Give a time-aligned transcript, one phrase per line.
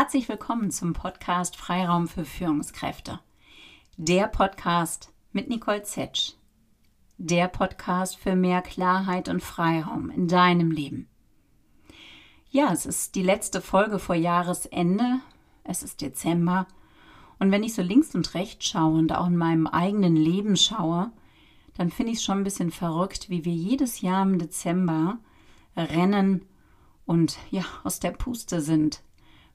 [0.00, 3.18] Herzlich willkommen zum Podcast Freiraum für Führungskräfte.
[3.96, 6.34] Der Podcast mit Nicole Zetsch.
[7.16, 11.08] Der Podcast für mehr Klarheit und Freiraum in deinem Leben.
[12.48, 15.18] Ja, es ist die letzte Folge vor Jahresende.
[15.64, 16.68] Es ist Dezember.
[17.40, 21.10] Und wenn ich so links und rechts schaue und auch in meinem eigenen Leben schaue,
[21.76, 25.18] dann finde ich es schon ein bisschen verrückt, wie wir jedes Jahr im Dezember
[25.76, 26.44] rennen
[27.04, 29.02] und ja, aus der Puste sind.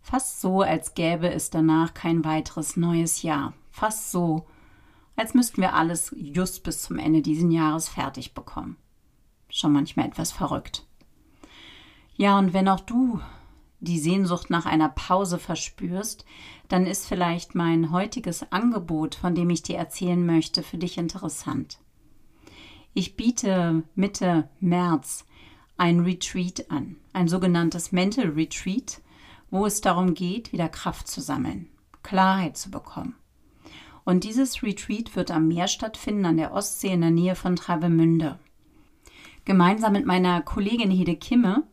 [0.03, 3.53] Fast so, als gäbe es danach kein weiteres neues Jahr.
[3.71, 4.45] Fast so,
[5.16, 8.76] als müssten wir alles just bis zum Ende dieses Jahres fertig bekommen.
[9.49, 10.85] Schon manchmal etwas verrückt.
[12.16, 13.21] Ja, und wenn auch du
[13.79, 16.26] die Sehnsucht nach einer Pause verspürst,
[16.67, 21.79] dann ist vielleicht mein heutiges Angebot, von dem ich dir erzählen möchte, für dich interessant.
[22.93, 25.26] Ich biete Mitte März
[25.77, 29.01] ein Retreat an, ein sogenanntes Mental Retreat,
[29.54, 31.70] wo es darum geht, wieder Kraft zu sammeln,
[32.01, 33.15] Klarheit zu bekommen.
[34.04, 38.40] Und dieses Retreat wird am Meer stattfinden, an der Ostsee in der Nähe von Travemünde.
[39.46, 41.68] Gemeinsam mit meiner Kollegin Hede Kimme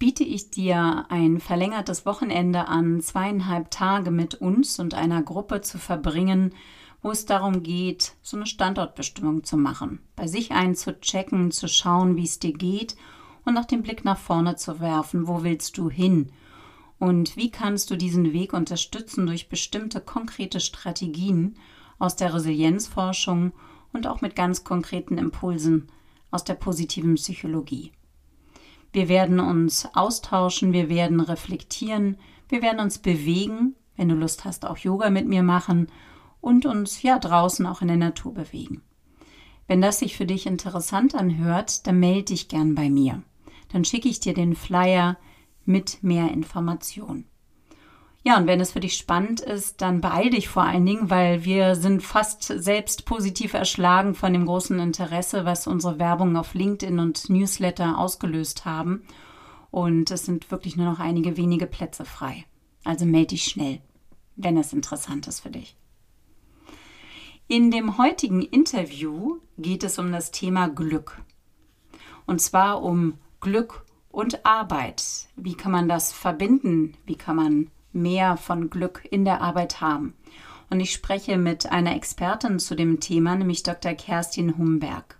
[0.00, 5.78] biete ich dir ein verlängertes Wochenende an, zweieinhalb Tage mit uns und einer Gruppe zu
[5.78, 6.52] verbringen,
[7.00, 12.24] wo es darum geht, so eine Standortbestimmung zu machen, bei sich einzuchecken, zu schauen, wie
[12.24, 12.96] es dir geht
[13.44, 16.32] und auch den Blick nach vorne zu werfen, wo willst du hin?
[17.04, 21.54] Und wie kannst du diesen Weg unterstützen durch bestimmte konkrete Strategien
[21.98, 23.52] aus der Resilienzforschung
[23.92, 25.88] und auch mit ganz konkreten Impulsen
[26.30, 27.92] aus der positiven Psychologie?
[28.94, 32.16] Wir werden uns austauschen, wir werden reflektieren,
[32.48, 35.88] wir werden uns bewegen, wenn du Lust hast, auch Yoga mit mir machen
[36.40, 38.80] und uns ja draußen auch in der Natur bewegen.
[39.66, 43.22] Wenn das sich für dich interessant anhört, dann melde dich gern bei mir
[43.74, 45.16] dann schicke ich dir den Flyer
[45.66, 47.26] mit mehr Informationen.
[48.26, 51.44] Ja, und wenn es für dich spannend ist, dann beeil dich vor allen Dingen, weil
[51.44, 56.98] wir sind fast selbst positiv erschlagen von dem großen Interesse, was unsere Werbung auf LinkedIn
[56.98, 59.02] und Newsletter ausgelöst haben.
[59.70, 62.46] Und es sind wirklich nur noch einige wenige Plätze frei.
[62.82, 63.82] Also melde dich schnell,
[64.36, 65.76] wenn es interessant ist für dich.
[67.46, 71.20] In dem heutigen Interview geht es um das Thema Glück.
[72.24, 75.28] Und zwar um Glück und Arbeit.
[75.36, 76.96] Wie kann man das verbinden?
[77.04, 80.14] Wie kann man mehr von Glück in der Arbeit haben?
[80.70, 83.94] Und ich spreche mit einer Expertin zu dem Thema, nämlich Dr.
[83.94, 85.18] Kerstin Humberg.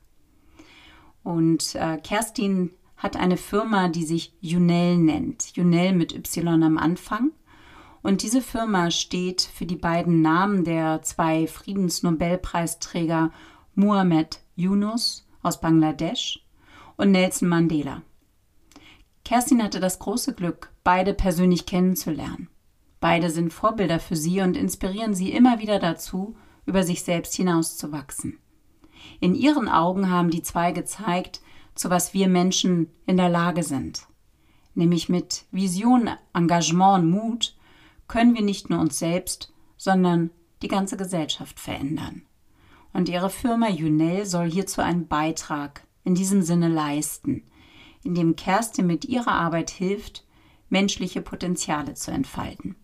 [1.22, 5.56] Und äh, Kerstin hat eine Firma, die sich Junel nennt.
[5.56, 7.32] Junel mit Y am Anfang.
[8.02, 13.32] Und diese Firma steht für die beiden Namen der zwei Friedensnobelpreisträger
[13.74, 16.44] Muhammad Yunus aus Bangladesch
[16.96, 18.02] und Nelson Mandela.
[19.24, 22.48] Kerstin hatte das große Glück, beide persönlich kennenzulernen.
[23.00, 26.36] Beide sind Vorbilder für sie und inspirieren sie immer wieder dazu,
[26.66, 28.38] über sich selbst hinauszuwachsen.
[29.20, 31.40] In ihren Augen haben die zwei gezeigt,
[31.74, 34.06] zu was wir Menschen in der Lage sind.
[34.74, 37.56] Nämlich mit Vision, Engagement und Mut
[38.08, 40.30] können wir nicht nur uns selbst, sondern
[40.62, 42.22] die ganze Gesellschaft verändern.
[42.92, 47.44] Und ihre Firma Junel soll hierzu einen Beitrag in diesem Sinne leisten,
[48.04, 50.24] in dem Kerstin mit ihrer Arbeit hilft,
[50.68, 52.76] menschliche Potenziale zu entfalten.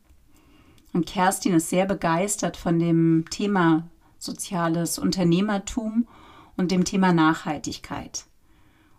[0.93, 3.89] Und Kerstin ist sehr begeistert von dem Thema
[4.19, 6.09] soziales Unternehmertum
[6.57, 8.25] und dem Thema Nachhaltigkeit.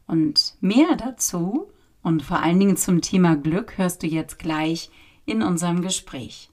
[0.08, 1.70] Und mehr dazu
[2.02, 4.90] und vor allen Dingen zum Thema Glück hörst du jetzt gleich
[5.26, 6.50] in unserem Gespräch.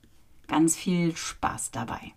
[0.47, 2.13] Ganz viel Spaß dabei.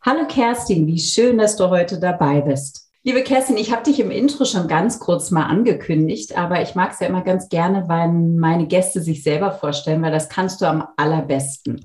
[0.00, 2.91] Hallo Kerstin, wie schön, dass du heute dabei bist.
[3.04, 6.92] Liebe Kerstin, ich habe dich im Intro schon ganz kurz mal angekündigt, aber ich mag
[6.92, 10.66] es ja immer ganz gerne, wenn meine Gäste sich selber vorstellen, weil das kannst du
[10.66, 11.84] am allerbesten.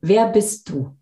[0.00, 0.96] Wer bist du?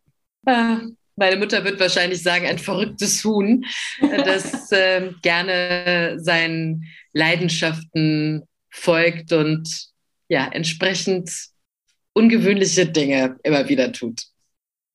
[0.47, 0.77] Äh,
[1.15, 3.67] meine Mutter wird wahrscheinlich sagen, ein verrücktes Huhn,
[4.01, 9.69] das äh, gerne seinen Leidenschaften folgt und
[10.29, 11.31] ja, entsprechend
[12.15, 14.23] ungewöhnliche Dinge immer wieder tut.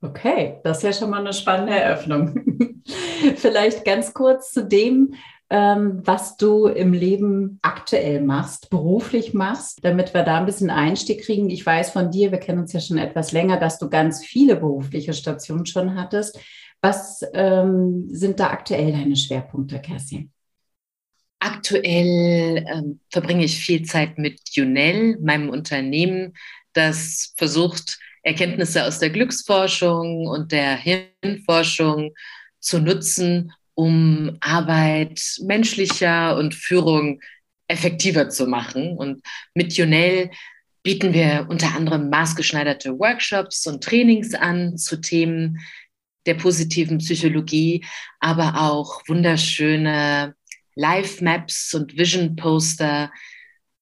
[0.01, 2.83] Okay, das ist ja schon mal eine spannende Eröffnung.
[3.35, 5.15] Vielleicht ganz kurz zu dem,
[5.49, 11.23] ähm, was du im Leben aktuell machst, beruflich machst, damit wir da ein bisschen Einstieg
[11.23, 11.49] kriegen.
[11.49, 14.55] Ich weiß von dir, wir kennen uns ja schon etwas länger, dass du ganz viele
[14.55, 16.39] berufliche Stationen schon hattest.
[16.81, 20.31] Was ähm, sind da aktuell deine Schwerpunkte, Kerstin?
[21.39, 26.33] Aktuell ähm, verbringe ich viel Zeit mit Junel, meinem Unternehmen,
[26.73, 32.11] das versucht, Erkenntnisse aus der Glücksforschung und der Hirnforschung
[32.59, 37.21] zu nutzen, um Arbeit menschlicher und Führung
[37.67, 38.97] effektiver zu machen.
[38.97, 39.21] Und
[39.53, 40.31] mit Junel
[40.81, 45.59] bieten wir unter anderem maßgeschneiderte Workshops und Trainings an zu Themen
[46.25, 47.85] der positiven Psychologie,
[48.19, 50.33] aber auch wunderschöne
[50.73, 53.11] Live-Maps und Vision-Poster,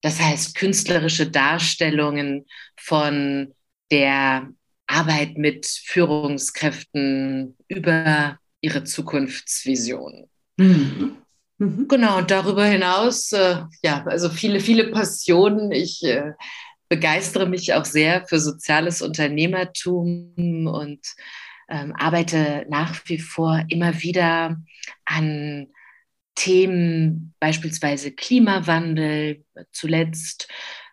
[0.02, 3.54] das heißt künstlerische Darstellungen von
[3.92, 4.50] der
[4.88, 10.30] Arbeit mit Führungskräften über ihre Zukunftsvision.
[10.58, 11.18] Mhm.
[11.58, 11.88] Mhm.
[11.88, 15.72] Genau, und darüber hinaus, äh, ja, also viele, viele Passionen.
[15.72, 16.32] Ich äh,
[16.90, 21.00] begeistere mich auch sehr für soziales Unternehmertum und
[21.70, 24.58] ähm, arbeite nach wie vor immer wieder
[25.06, 25.68] an
[26.36, 29.44] Themen, beispielsweise Klimawandel.
[29.72, 30.48] Zuletzt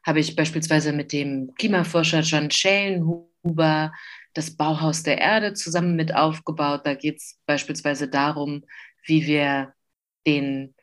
[0.05, 3.93] habe ich beispielsweise mit dem Klimaforscher John Schellenhuber
[4.35, 6.83] das Bauhaus der Erde zusammen mit aufgebaut.
[6.85, 8.65] Da geht es beispielsweise darum,
[9.05, 9.75] wie wir
[10.27, 10.75] den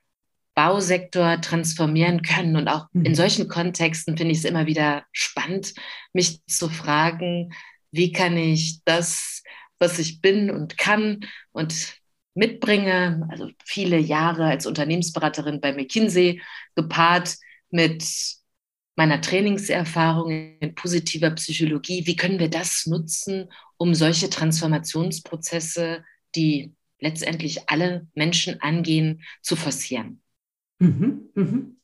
[0.53, 2.55] Bausektor transformieren können.
[2.55, 3.15] Und auch in mhm.
[3.15, 5.73] solchen Kontexten finde ich es immer wieder spannend,
[6.13, 7.53] mich zu fragen,
[7.91, 9.43] wie kann ich das,
[9.79, 11.19] was ich bin und kann
[11.51, 11.97] und
[12.33, 16.41] mitbringe, also viele Jahre als Unternehmensberaterin bei McKinsey,
[16.75, 17.35] gepaart
[17.69, 18.03] mit
[18.97, 26.03] meiner Trainingserfahrung in positiver Psychologie, wie können wir das nutzen, um solche Transformationsprozesse,
[26.35, 30.21] die letztendlich alle Menschen angehen, zu forcieren.
[30.79, 31.77] Mhm, mhm.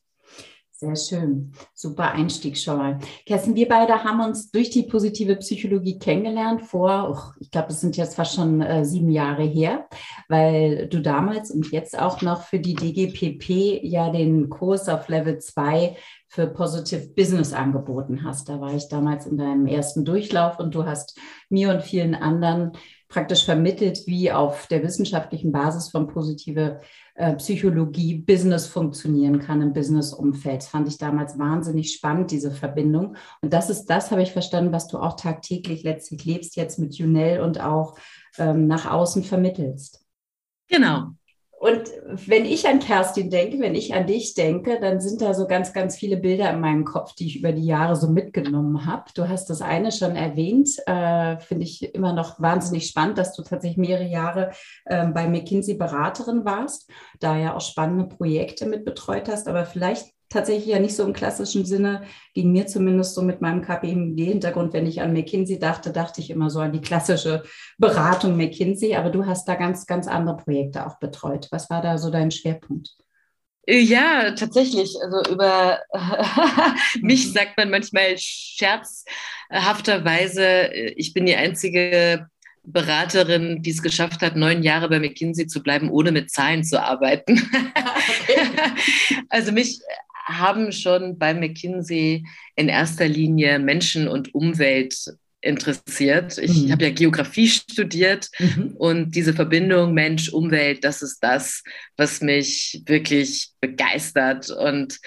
[0.76, 1.52] Sehr schön.
[1.72, 2.98] Super Einstieg schon mal.
[3.26, 7.80] Kerstin, wir beide haben uns durch die positive Psychologie kennengelernt vor, oh, ich glaube, es
[7.80, 9.88] sind jetzt fast schon äh, sieben Jahre her,
[10.28, 15.38] weil du damals und jetzt auch noch für die DGPP ja den Kurs auf Level
[15.38, 15.96] 2
[16.34, 18.48] für Positive Business angeboten hast.
[18.48, 21.16] Da war ich damals in deinem ersten Durchlauf und du hast
[21.48, 22.72] mir und vielen anderen
[23.08, 26.80] praktisch vermittelt, wie auf der wissenschaftlichen Basis von positive
[27.14, 30.64] äh, Psychologie Business funktionieren kann im Business-Umfeld.
[30.64, 33.14] Fand ich damals wahnsinnig spannend, diese Verbindung.
[33.40, 36.96] Und das ist das, habe ich verstanden, was du auch tagtäglich letztlich lebst, jetzt mit
[36.96, 37.96] Junel und auch
[38.38, 40.04] ähm, nach außen vermittelst.
[40.66, 41.12] Genau,
[41.64, 41.90] und
[42.28, 45.72] wenn ich an Kerstin denke, wenn ich an dich denke, dann sind da so ganz,
[45.72, 49.04] ganz viele Bilder in meinem Kopf, die ich über die Jahre so mitgenommen habe.
[49.14, 53.42] Du hast das eine schon erwähnt, äh, finde ich immer noch wahnsinnig spannend, dass du
[53.42, 54.50] tatsächlich mehrere Jahre
[54.84, 59.48] äh, bei McKinsey Beraterin warst, da ja auch spannende Projekte mit betreut hast.
[59.48, 62.02] Aber vielleicht tatsächlich ja nicht so im klassischen Sinne,
[62.34, 66.50] ging mir zumindest so mit meinem KPMG-Hintergrund, wenn ich an McKinsey dachte, dachte ich immer
[66.50, 67.42] so an die klassische
[67.78, 71.48] Beratung McKinsey, aber du hast da ganz, ganz andere Projekte auch betreut.
[71.52, 72.90] Was war da so dein Schwerpunkt?
[73.66, 74.94] Ja, tatsächlich.
[75.02, 75.78] Also über
[77.00, 77.32] mich mhm.
[77.32, 82.28] sagt man manchmal scherzhafterweise, ich bin die einzige
[82.64, 86.82] Beraterin, die es geschafft hat, neun Jahre bei McKinsey zu bleiben, ohne mit Zahlen zu
[86.82, 87.36] arbeiten.
[89.28, 89.80] Also mich
[90.24, 92.24] haben schon bei McKinsey
[92.56, 94.96] in erster Linie Menschen und Umwelt
[95.44, 96.38] interessiert.
[96.38, 96.72] Ich mhm.
[96.72, 98.74] habe ja Geografie studiert mhm.
[98.78, 101.62] und diese Verbindung Mensch, Umwelt, das ist das,
[101.96, 104.50] was mich wirklich begeistert.
[104.50, 104.98] Und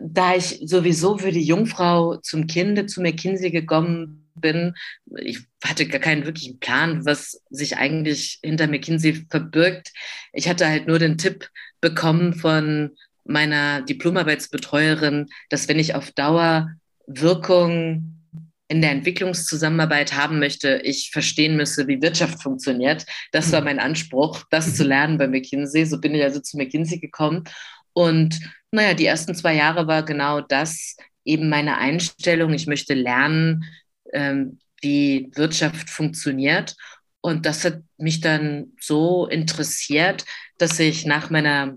[0.00, 4.74] da ich sowieso für die Jungfrau zum Kinde zu McKinsey gekommen bin,
[5.18, 9.92] ich hatte gar keinen wirklichen Plan, was sich eigentlich hinter McKinsey verbirgt.
[10.32, 11.48] Ich hatte halt nur den Tipp
[11.80, 12.90] bekommen von
[13.24, 16.70] meiner Diplomarbeitsbetreuerin, dass wenn ich auf Dauer
[17.06, 18.22] Wirkung
[18.68, 23.04] in der Entwicklungszusammenarbeit haben möchte, ich verstehen müsse, wie Wirtschaft funktioniert.
[23.30, 25.84] Das war mein Anspruch, das zu lernen bei McKinsey.
[25.84, 27.44] So bin ich also zu McKinsey gekommen.
[27.92, 32.54] Und naja, die ersten zwei Jahre war genau das eben meine Einstellung.
[32.54, 33.64] Ich möchte lernen,
[34.12, 36.74] ähm, wie Wirtschaft funktioniert.
[37.20, 40.24] Und das hat mich dann so interessiert,
[40.58, 41.76] dass ich nach meiner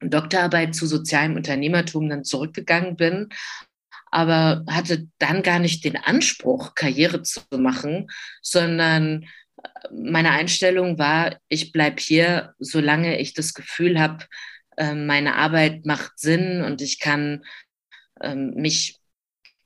[0.00, 3.28] Doktorarbeit zu sozialem Unternehmertum dann zurückgegangen bin,
[4.10, 8.08] aber hatte dann gar nicht den Anspruch, Karriere zu machen,
[8.40, 9.24] sondern
[9.62, 14.24] äh, meine Einstellung war, ich bleibe hier, solange ich das Gefühl habe,
[14.76, 17.44] ähm, meine Arbeit macht Sinn und ich kann
[18.20, 18.98] ähm, mich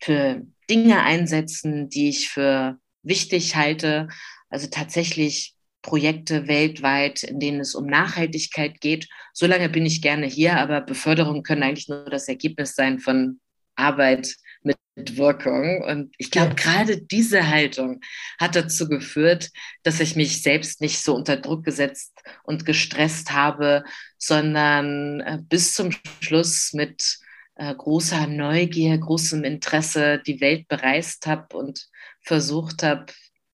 [0.00, 4.08] für Dinge einsetzen, die ich für wichtig halte.
[4.48, 9.08] Also tatsächlich Projekte weltweit, in denen es um Nachhaltigkeit geht.
[9.32, 13.40] Solange bin ich gerne hier, aber Beförderungen können eigentlich nur das Ergebnis sein von
[13.74, 14.76] Arbeit mit
[15.16, 15.82] Wirkung.
[15.82, 18.00] Und ich glaube, gerade diese Haltung
[18.38, 19.50] hat dazu geführt,
[19.82, 22.12] dass ich mich selbst nicht so unter Druck gesetzt
[22.44, 23.84] und gestresst habe,
[24.18, 27.18] sondern äh, bis zum Schluss mit
[27.56, 31.88] äh, großer Neugier, großem Interesse die Welt bereist habe und
[32.20, 33.06] versucht habe,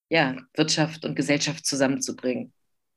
[0.09, 2.51] ja, Wirtschaft und Gesellschaft zusammenzubringen.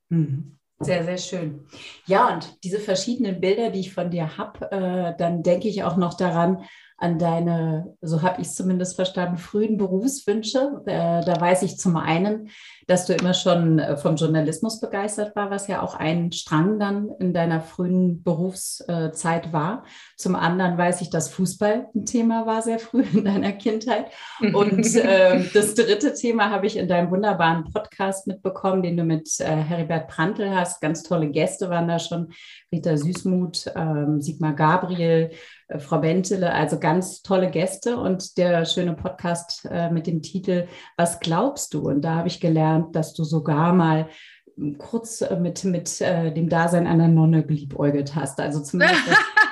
[0.08, 0.58] Mhm.
[0.80, 1.66] Sehr, sehr schön.
[2.06, 5.96] Ja, und diese verschiedenen Bilder, die ich von dir habe, äh, dann denke ich auch
[5.96, 6.64] noch daran,
[7.02, 10.82] an deine, so habe ich es zumindest verstanden, frühen Berufswünsche.
[10.86, 12.48] Äh, da weiß ich zum einen,
[12.86, 17.10] dass du immer schon äh, vom Journalismus begeistert war, was ja auch ein Strang dann
[17.18, 19.84] in deiner frühen Berufszeit war.
[20.16, 24.06] Zum anderen weiß ich, dass Fußball ein Thema war sehr früh in deiner Kindheit.
[24.52, 29.28] Und äh, das dritte Thema habe ich in deinem wunderbaren Podcast mitbekommen, den du mit
[29.40, 30.80] äh, Heribert Prantl hast.
[30.80, 32.32] Ganz tolle Gäste waren da schon.
[32.70, 38.94] Rita Süßmuth, äh, Sigmar Gabriel, äh, Frau Bentele, also ganz tolle Gäste und der schöne
[38.94, 41.88] Podcast äh, mit dem Titel Was glaubst du?
[41.88, 44.08] Und da habe ich gelernt, dass du sogar mal
[44.56, 48.40] hm, kurz äh, mit, mit äh, dem Dasein einer Nonne geliebäugelt hast.
[48.40, 49.00] Also zumindest,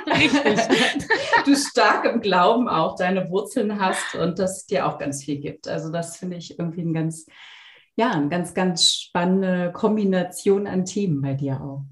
[1.44, 5.68] du stark im Glauben auch deine Wurzeln hast und das dir auch ganz viel gibt.
[5.68, 7.26] Also das finde ich irgendwie ein ganz,
[7.96, 11.84] ja, eine ganz, ganz spannende Kombination an Themen bei dir auch.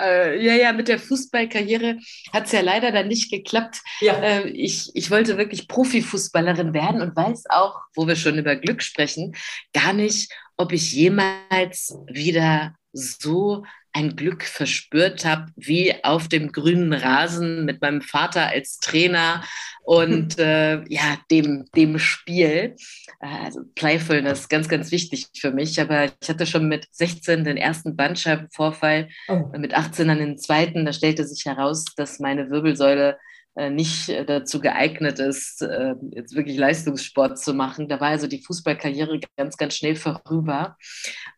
[0.00, 1.98] Äh, ja, ja, mit der Fußballkarriere
[2.32, 3.80] hat es ja leider dann nicht geklappt.
[4.00, 4.14] Ja.
[4.14, 8.82] Äh, ich, ich wollte wirklich Profifußballerin werden und weiß auch, wo wir schon über Glück
[8.82, 9.34] sprechen,
[9.72, 16.92] gar nicht, ob ich jemals wieder so ein Glück verspürt habe, wie auf dem grünen
[16.92, 19.42] Rasen mit meinem Vater als Trainer
[19.82, 22.76] und äh, ja, dem, dem Spiel.
[23.20, 25.80] Äh, also Playfulness, ganz, ganz wichtig für mich.
[25.80, 29.50] Aber ich hatte schon mit 16 den ersten Bandscheibenvorfall, oh.
[29.58, 30.84] mit 18 dann den zweiten.
[30.84, 33.18] Da stellte sich heraus, dass meine Wirbelsäule
[33.56, 37.88] nicht äh, dazu geeignet ist, äh, jetzt wirklich Leistungssport zu machen.
[37.88, 40.76] Da war also die Fußballkarriere ganz, ganz schnell vorüber.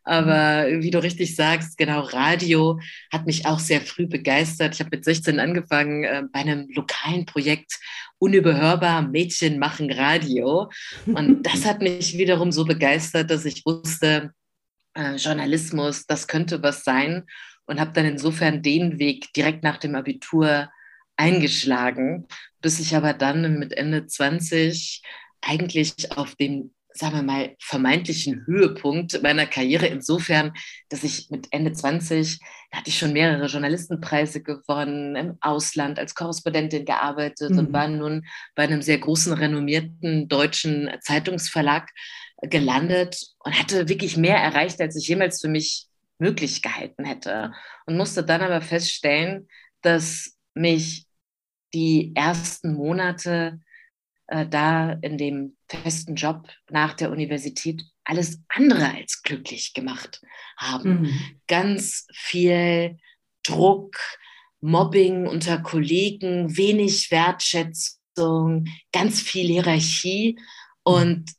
[0.03, 2.79] Aber wie du richtig sagst, genau, Radio
[3.11, 4.75] hat mich auch sehr früh begeistert.
[4.75, 7.79] Ich habe mit 16 angefangen bei einem lokalen Projekt
[8.19, 10.69] unüberhörbar Mädchen machen Radio.
[11.05, 14.33] Und das hat mich wiederum so begeistert, dass ich wusste,
[15.15, 17.23] Journalismus, das könnte was sein.
[17.65, 20.69] Und habe dann insofern den Weg direkt nach dem Abitur
[21.17, 22.27] eingeschlagen,
[22.61, 25.01] bis ich aber dann mit Ende 20
[25.41, 30.53] eigentlich auf dem, sagen wir mal, vermeintlichen Höhepunkt meiner Karriere insofern,
[30.89, 32.39] dass ich mit Ende 20,
[32.71, 37.59] da hatte ich schon mehrere Journalistenpreise gewonnen, im Ausland als Korrespondentin gearbeitet mhm.
[37.59, 41.89] und war nun bei einem sehr großen, renommierten deutschen Zeitungsverlag
[42.41, 45.87] gelandet und hatte wirklich mehr erreicht, als ich jemals für mich
[46.19, 47.51] möglich gehalten hätte.
[47.85, 49.47] Und musste dann aber feststellen,
[49.81, 51.05] dass mich
[51.73, 53.59] die ersten Monate
[54.27, 60.21] äh, da in dem festen Job nach der Universität alles andere als glücklich gemacht
[60.57, 61.01] haben.
[61.01, 61.19] Mhm.
[61.47, 62.97] Ganz viel
[63.43, 63.97] Druck,
[64.61, 70.39] Mobbing unter Kollegen, wenig Wertschätzung, ganz viel Hierarchie.
[70.83, 71.31] Und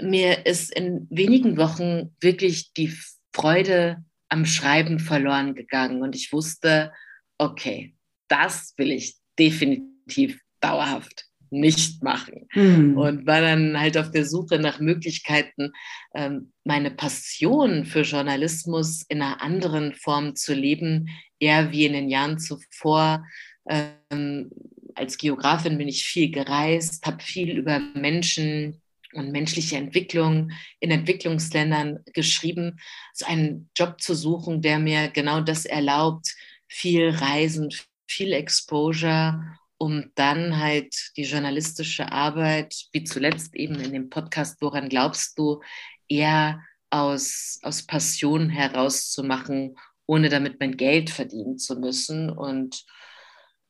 [0.00, 2.94] mir ist in wenigen Wochen wirklich die
[3.34, 6.02] Freude am Schreiben verloren gegangen.
[6.02, 6.92] Und ich wusste,
[7.38, 7.95] okay,
[8.28, 12.48] das will ich definitiv dauerhaft nicht machen.
[12.54, 12.96] Mhm.
[12.96, 15.72] Und war dann halt auf der Suche nach Möglichkeiten,
[16.14, 22.08] ähm, meine Passion für Journalismus in einer anderen Form zu leben, eher wie in den
[22.08, 23.24] Jahren zuvor.
[23.68, 24.50] Ähm,
[24.94, 28.80] als Geografin bin ich viel gereist, habe viel über Menschen
[29.12, 32.78] und menschliche Entwicklung in Entwicklungsländern geschrieben,
[33.14, 36.34] so einen Job zu suchen, der mir genau das erlaubt,
[36.68, 37.70] viel reisen,
[38.06, 39.40] viel Exposure,
[39.78, 45.60] um dann halt die journalistische Arbeit, wie zuletzt eben in dem Podcast, woran glaubst du,
[46.08, 46.60] eher
[46.90, 52.30] aus, aus Passion herauszumachen, ohne damit mein Geld verdienen zu müssen.
[52.30, 52.84] Und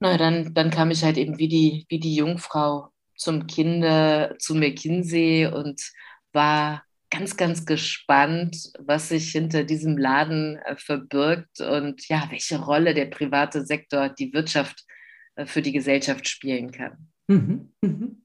[0.01, 4.55] naja, dann, dann kam ich halt eben wie die, wie die Jungfrau zum Kinder, zu
[4.55, 5.81] McKinsey und
[6.33, 12.95] war ganz, ganz gespannt, was sich hinter diesem Laden äh, verbirgt und ja, welche Rolle
[12.95, 14.85] der private Sektor, die Wirtschaft
[15.37, 17.09] äh, für die Gesellschaft spielen kann.
[17.29, 17.73] Mhm.
[17.81, 18.23] Mhm.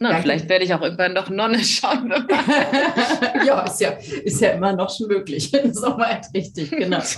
[0.00, 0.22] Na, Danke.
[0.22, 2.10] vielleicht werde ich auch irgendwann noch Nonne schauen.
[3.46, 5.50] ja, ist ja, ist ja immer noch schon möglich.
[5.72, 7.00] Soweit richtig, genau.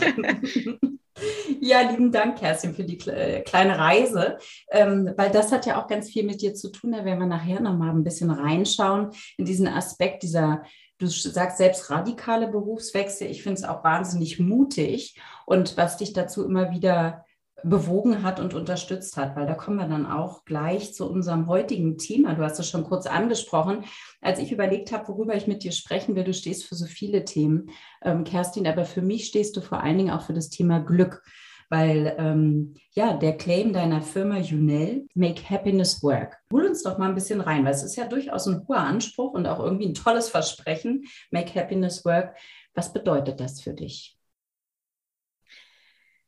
[1.61, 4.39] Ja, lieben Dank, Kerstin, für die äh, kleine Reise,
[4.71, 6.93] ähm, weil das hat ja auch ganz viel mit dir zu tun.
[6.93, 10.63] Da werden wir nachher nochmal ein bisschen reinschauen in diesen Aspekt dieser
[11.01, 13.29] Du sagst selbst radikale Berufswechsel.
[13.29, 17.25] Ich finde es auch wahnsinnig mutig und was dich dazu immer wieder
[17.65, 21.97] bewogen hat und unterstützt hat, weil da kommen wir dann auch gleich zu unserem heutigen
[21.97, 22.35] Thema.
[22.35, 23.85] Du hast es schon kurz angesprochen.
[24.21, 27.25] Als ich überlegt habe, worüber ich mit dir sprechen will, du stehst für so viele
[27.25, 27.71] Themen,
[28.03, 31.23] ähm, Kerstin, aber für mich stehst du vor allen Dingen auch für das Thema Glück
[31.71, 36.37] weil ähm, ja, der Claim deiner Firma Unel, Make Happiness Work.
[36.53, 39.33] Hol uns doch mal ein bisschen rein, weil es ist ja durchaus ein hoher Anspruch
[39.33, 42.37] und auch irgendwie ein tolles Versprechen, Make Happiness Work.
[42.75, 44.19] Was bedeutet das für dich?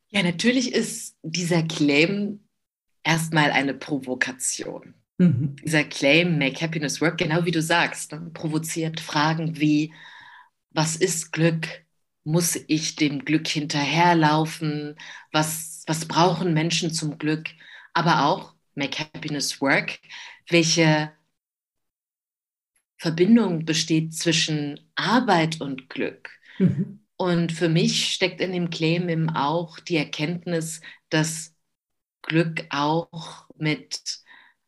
[0.07, 2.47] Ja, natürlich ist dieser Claim
[3.03, 4.93] erstmal eine Provokation.
[5.17, 5.57] Mhm.
[5.63, 9.93] Dieser Claim, Make Happiness Work, genau wie du sagst, ne, provoziert Fragen wie,
[10.71, 11.82] was ist Glück?
[12.23, 14.95] Muss ich dem Glück hinterherlaufen?
[15.31, 17.49] Was, was brauchen Menschen zum Glück?
[17.93, 19.99] Aber auch Make Happiness Work.
[20.49, 21.11] Welche
[22.97, 26.29] Verbindung besteht zwischen Arbeit und Glück?
[26.57, 27.01] Mhm.
[27.17, 31.53] Und für mich steckt in dem Claim eben auch die Erkenntnis, dass
[32.21, 34.22] Glück auch mit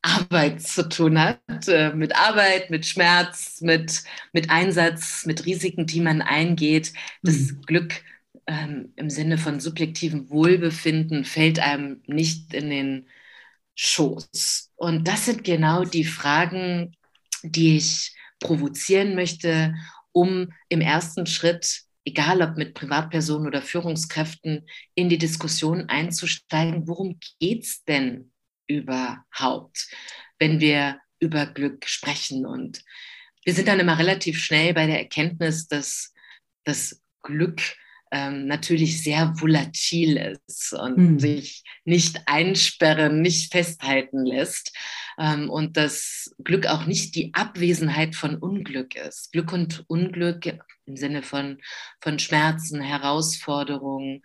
[0.06, 6.02] Arbeit zu tun hat, äh, mit Arbeit, mit Schmerz, mit, mit Einsatz, mit Risiken, die
[6.02, 6.94] man eingeht.
[7.24, 7.62] Das mhm.
[7.66, 8.04] Glück
[8.48, 13.08] ähm, im Sinne von subjektivem Wohlbefinden fällt einem nicht in den
[13.76, 14.72] Schoß.
[14.76, 16.96] Und das sind genau die Fragen,
[17.44, 19.74] die ich provozieren möchte,
[20.12, 27.20] um im ersten Schritt egal ob mit Privatpersonen oder Führungskräften, in die Diskussion einzusteigen, worum
[27.40, 28.32] geht es denn
[28.68, 29.90] überhaupt,
[30.40, 32.46] wenn wir über Glück sprechen.
[32.46, 32.84] Und
[33.44, 36.14] wir sind dann immer relativ schnell bei der Erkenntnis, dass
[36.64, 37.62] das Glück
[38.12, 41.20] ähm, natürlich sehr volatil ist und mhm.
[41.20, 44.76] sich nicht einsperren, nicht festhalten lässt.
[45.18, 49.32] Ähm, und dass Glück auch nicht die Abwesenheit von Unglück ist.
[49.32, 51.62] Glück und Unglück im Sinne von,
[52.02, 54.22] von Schmerzen, Herausforderungen,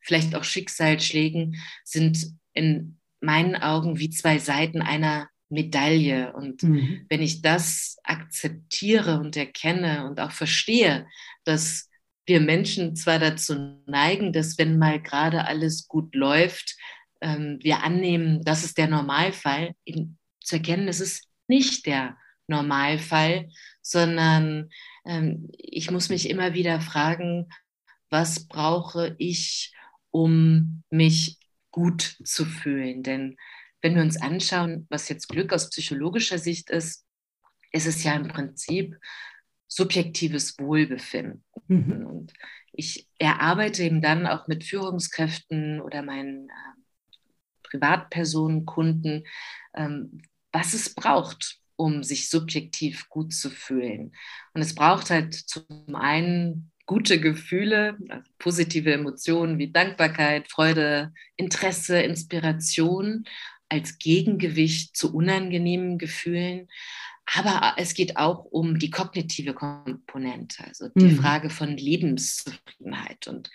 [0.00, 6.32] vielleicht auch Schicksalsschlägen sind in meinen Augen wie zwei Seiten einer Medaille.
[6.32, 7.06] Und mhm.
[7.08, 11.06] wenn ich das akzeptiere und erkenne und auch verstehe,
[11.44, 11.88] dass
[12.26, 16.76] wir Menschen zwar dazu neigen, dass wenn mal gerade alles gut läuft,
[17.20, 23.48] ähm, wir annehmen, das ist der Normalfall, eben zu erkennen, es ist nicht der Normalfall,
[23.82, 24.70] sondern
[25.04, 27.48] ähm, ich muss mich immer wieder fragen,
[28.10, 29.74] was brauche ich,
[30.10, 31.39] um mich
[31.70, 33.02] gut zu fühlen.
[33.02, 33.36] Denn
[33.82, 37.04] wenn wir uns anschauen, was jetzt Glück aus psychologischer Sicht ist,
[37.72, 38.96] ist es ja im Prinzip
[39.68, 41.44] subjektives Wohlbefinden.
[41.68, 42.06] Mhm.
[42.06, 42.32] Und
[42.72, 46.52] ich erarbeite eben dann auch mit Führungskräften oder meinen äh,
[47.62, 49.24] Privatpersonen, Kunden,
[49.74, 54.12] ähm, was es braucht, um sich subjektiv gut zu fühlen.
[54.54, 62.00] Und es braucht halt zum einen gute Gefühle, also positive Emotionen wie Dankbarkeit, Freude, Interesse,
[62.02, 63.26] Inspiration
[63.68, 66.66] als Gegengewicht zu unangenehmen Gefühlen.
[67.32, 71.20] Aber es geht auch um die kognitive Komponente, also die mhm.
[71.20, 73.28] Frage von Lebenszufriedenheit.
[73.28, 73.50] Und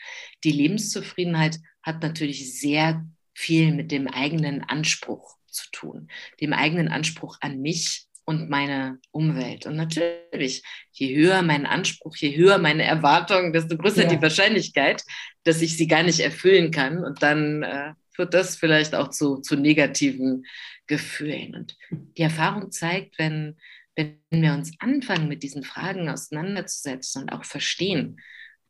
[0.46, 6.08] die Lebenszufriedenheit hat natürlich sehr viel mit dem eigenen Anspruch zu tun,
[6.40, 9.66] dem eigenen Anspruch an mich und meine Umwelt.
[9.66, 14.10] Und natürlich, je höher mein Anspruch, je höher meine Erwartungen, desto größer ja.
[14.10, 15.04] die Wahrscheinlichkeit,
[15.44, 17.04] dass ich sie gar nicht erfüllen kann.
[17.04, 20.46] Und dann äh, führt das vielleicht auch zu, zu negativen
[20.88, 21.56] Gefühlen.
[21.56, 23.58] Und die Erfahrung zeigt, wenn,
[23.96, 28.20] wenn wir uns anfangen, mit diesen Fragen auseinanderzusetzen und auch verstehen,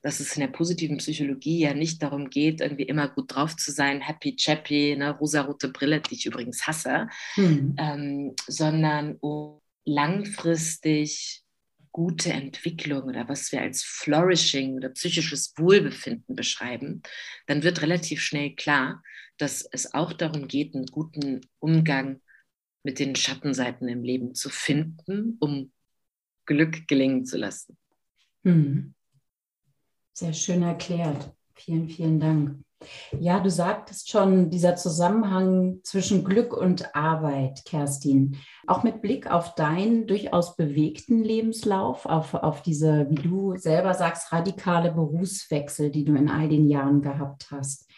[0.06, 3.72] dass es in der positiven Psychologie ja nicht darum geht, irgendwie immer gut drauf zu
[3.72, 7.76] sein, happy chappy, ne, rosarote Brille, die ich übrigens hasse, mhm.
[7.80, 11.41] ähm, sondern um langfristig
[11.91, 17.02] gute Entwicklung oder was wir als Flourishing oder psychisches Wohlbefinden beschreiben,
[17.48, 19.02] dann wird relativ schnell klar,
[19.39, 22.22] dass es auch darum geht, einen guten Umgang
[22.84, 25.72] mit den Schattenseiten im Leben zu finden, um
[26.46, 27.76] Glück gelingen zu lassen.
[28.44, 28.94] Mhm.
[30.17, 31.30] Sehr schön erklärt.
[31.56, 32.63] Vielen, vielen Dank.
[33.19, 39.56] Ja, du sagtest schon, dieser Zusammenhang zwischen Glück und Arbeit, Kerstin, auch mit Blick auf
[39.56, 46.15] deinen durchaus bewegten Lebenslauf, auf, auf diese, wie du selber sagst, radikale Berufswechsel, die du
[46.15, 47.89] in all den Jahren gehabt hast.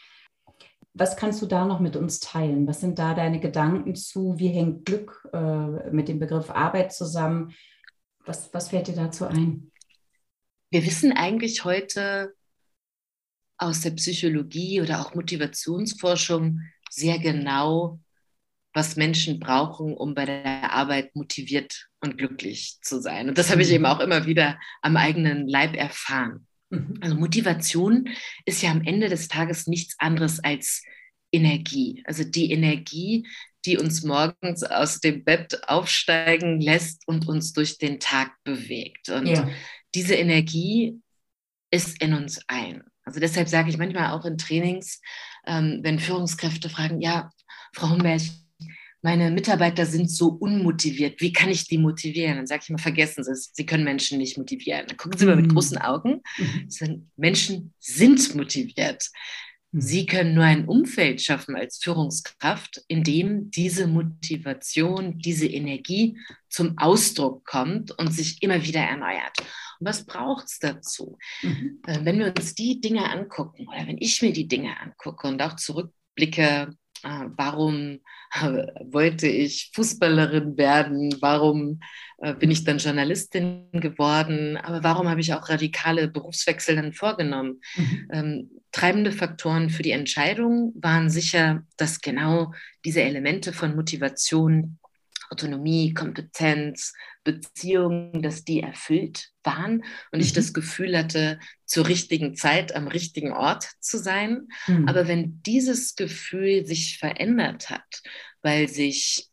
[0.96, 2.66] Was kannst du da noch mit uns teilen?
[2.66, 4.40] Was sind da deine Gedanken zu?
[4.40, 7.52] Wie hängt Glück äh, mit dem Begriff Arbeit zusammen?
[8.26, 9.72] Was, was fällt dir dazu ein?
[10.70, 12.34] Wir wissen eigentlich heute
[13.58, 18.00] aus der Psychologie oder auch Motivationsforschung sehr genau,
[18.74, 23.30] was Menschen brauchen, um bei der Arbeit motiviert und glücklich zu sein.
[23.30, 26.46] Und das habe ich eben auch immer wieder am eigenen Leib erfahren.
[26.70, 27.00] Mhm.
[27.02, 28.10] Also Motivation
[28.46, 30.84] ist ja am Ende des Tages nichts anderes als
[31.32, 32.04] Energie.
[32.06, 33.26] Also die Energie,
[33.66, 39.10] die uns morgens aus dem Bett aufsteigen lässt und uns durch den Tag bewegt.
[39.10, 39.50] Und ja
[39.96, 41.02] diese Energie
[41.72, 42.84] ist in uns ein.
[43.04, 45.02] Also deshalb sage ich manchmal auch in Trainings,
[45.46, 47.30] ähm, wenn Führungskräfte fragen, ja,
[47.74, 48.22] Frau Humberg,
[49.02, 52.38] meine Mitarbeiter sind so unmotiviert, wie kann ich die motivieren?
[52.38, 54.86] Dann sage ich immer, vergessen Sie es, Sie können Menschen nicht motivieren.
[54.88, 55.54] Dann gucken Sie mal mit mhm.
[55.54, 56.22] großen Augen.
[56.38, 57.10] Mhm.
[57.16, 59.08] Menschen sind motiviert.
[59.72, 59.82] Mhm.
[59.82, 66.18] Sie können nur ein Umfeld schaffen als Führungskraft, in dem diese Motivation, diese Energie
[66.50, 69.38] zum Ausdruck kommt und sich immer wieder erneuert.
[69.80, 71.18] Was braucht es dazu?
[71.42, 71.82] Mhm.
[71.86, 75.42] Äh, wenn wir uns die Dinge angucken oder wenn ich mir die Dinge angucke und
[75.42, 76.70] auch zurückblicke,
[77.04, 78.00] äh, warum
[78.92, 81.16] wollte ich Fußballerin werden?
[81.22, 81.80] Warum
[82.18, 84.58] äh, bin ich dann Journalistin geworden?
[84.58, 87.62] Aber warum habe ich auch radikale Berufswechsel dann vorgenommen?
[87.76, 88.08] Mhm.
[88.12, 94.78] Ähm, treibende Faktoren für die Entscheidung waren sicher, dass genau diese Elemente von Motivation,
[95.30, 100.22] Autonomie, Kompetenz, Beziehungen, dass die erfüllt waren und mhm.
[100.22, 104.48] ich das Gefühl hatte, zur richtigen Zeit am richtigen Ort zu sein.
[104.68, 104.88] Mhm.
[104.88, 108.02] Aber wenn dieses Gefühl sich verändert hat,
[108.42, 109.30] weil sich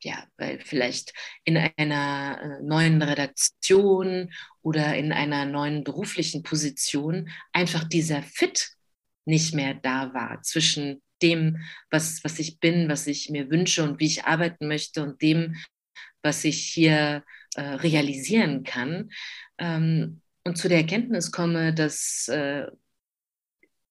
[0.00, 1.12] ja, weil vielleicht
[1.44, 4.30] in einer äh, neuen Redaktion
[4.62, 8.70] oder in einer neuen beruflichen Position einfach dieser Fit
[9.24, 11.58] nicht mehr da war zwischen dem,
[11.90, 15.56] was, was ich bin, was ich mir wünsche und wie ich arbeiten möchte und dem,
[16.22, 19.10] was ich hier äh, realisieren kann.
[19.58, 22.66] Ähm, und zu der Erkenntnis komme, dass äh,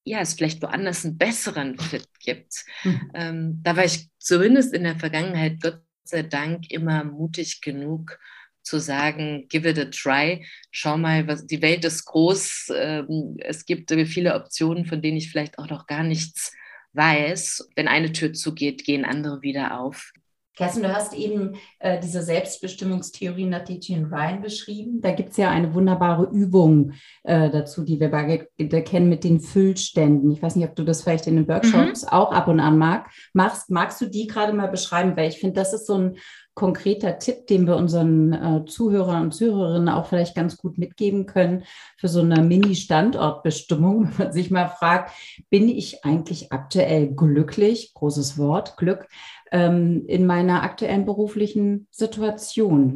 [0.03, 2.65] ja, es vielleicht woanders einen besseren Fit gibt.
[2.83, 3.11] Mhm.
[3.13, 8.17] Ähm, da war ich zumindest in der Vergangenheit, Gott sei Dank, immer mutig genug
[8.63, 13.65] zu sagen, give it a try, schau mal, was, die Welt ist groß, ähm, es
[13.65, 16.53] gibt viele Optionen, von denen ich vielleicht auch noch gar nichts
[16.97, 17.69] weiß.
[17.75, 20.11] Wenn eine Tür zugeht, gehen andere wieder auf.
[20.57, 25.01] Kerstin, du hast eben äh, diese Selbstbestimmungstheorie nach Etienne Ryan beschrieben.
[25.01, 28.47] Da gibt es ja eine wunderbare Übung äh, dazu, die wir beide
[28.81, 30.31] kennen mit den Füllständen.
[30.31, 32.09] Ich weiß nicht, ob du das vielleicht in den Workshops mhm.
[32.09, 33.69] auch ab und an mag, machst.
[33.69, 35.15] Magst du die gerade mal beschreiben?
[35.15, 36.17] Weil ich finde, das ist so ein
[36.57, 41.63] konkreter Tipp, den wir unseren äh, Zuhörern und Zuhörerinnen auch vielleicht ganz gut mitgeben können
[41.97, 45.11] für so eine Mini-Standortbestimmung, wenn man sich mal fragt,
[45.51, 49.07] bin ich eigentlich aktuell glücklich, großes Wort, Glück,
[49.51, 52.95] ähm, in meiner aktuellen beruflichen Situation?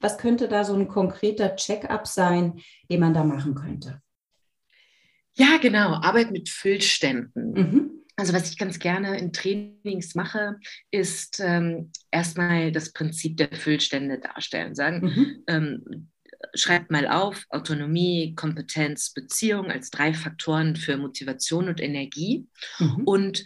[0.00, 2.54] Was könnte da so ein konkreter Check-up sein,
[2.90, 4.02] den man da machen könnte?
[5.34, 7.52] Ja, genau, Arbeit mit Füllständen.
[7.52, 7.97] Mhm.
[8.18, 10.58] Also was ich ganz gerne in Trainings mache,
[10.90, 14.74] ist ähm, erstmal das Prinzip der Füllstände darstellen.
[14.74, 15.44] Sagen, mhm.
[15.46, 16.08] ähm,
[16.52, 22.48] schreibt mal auf, Autonomie, Kompetenz, Beziehung als drei Faktoren für Motivation und Energie
[22.80, 23.04] mhm.
[23.04, 23.44] und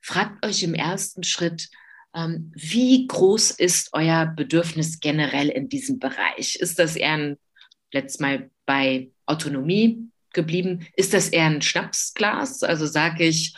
[0.00, 1.68] fragt euch im ersten Schritt,
[2.14, 6.54] ähm, wie groß ist euer Bedürfnis generell in diesem Bereich?
[6.56, 7.38] Ist das eher ein,
[7.92, 12.62] letztes Mal bei Autonomie geblieben, ist das eher ein Schnapsglas?
[12.62, 13.54] Also sage ich,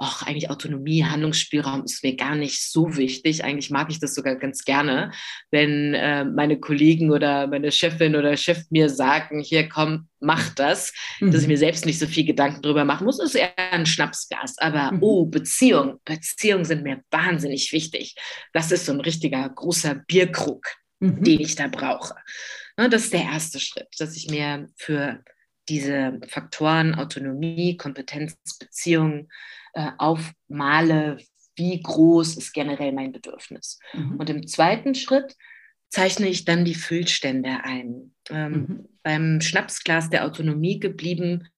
[0.00, 3.44] ach, eigentlich Autonomie, Handlungsspielraum ist mir gar nicht so wichtig.
[3.44, 5.12] Eigentlich mag ich das sogar ganz gerne,
[5.50, 10.92] wenn äh, meine Kollegen oder meine Chefin oder Chef mir sagen, hier komm, mach das,
[11.20, 11.30] mhm.
[11.30, 11.52] dass ich mhm.
[11.52, 14.58] mir selbst nicht so viel Gedanken drüber machen muss, ist eher ein Schnapsgas.
[14.58, 15.02] Aber mhm.
[15.02, 18.14] oh, Beziehung, Beziehungen sind mir wahnsinnig wichtig.
[18.52, 20.66] Das ist so ein richtiger großer Bierkrug,
[21.00, 21.22] mhm.
[21.22, 22.14] den ich da brauche.
[22.76, 25.22] Ne, das ist der erste Schritt, dass ich mir für
[25.68, 29.28] diese Faktoren Autonomie, Kompetenz, Beziehung
[29.74, 31.18] äh, aufmale,
[31.56, 33.78] wie groß ist generell mein Bedürfnis.
[33.92, 34.16] Mhm.
[34.16, 35.36] Und im zweiten Schritt
[35.88, 38.14] zeichne ich dann die Füllstände ein.
[38.30, 38.88] Ähm, mhm.
[39.02, 41.48] Beim Schnapsglas der Autonomie geblieben,